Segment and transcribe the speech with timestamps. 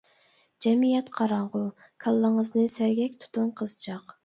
[0.65, 1.61] جەمئىيەت قاراڭغۇ
[2.07, 4.19] كاللىڭىزنى سەگەك تۇتۇڭ قىزچاق.